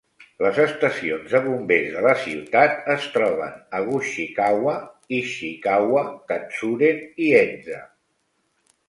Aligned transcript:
Les 0.43 0.59
estacions 0.61 1.33
de 1.33 1.39
bombers 1.47 1.91
de 1.95 2.01
la 2.05 2.15
ciutat 2.21 2.89
es 2.93 3.05
troben 3.17 3.53
a 3.79 3.81
Gushikawa, 3.89 4.73
Ishikawa, 5.19 6.03
Katsuren 6.33 7.05
i 7.27 7.29
Henza. 7.43 7.79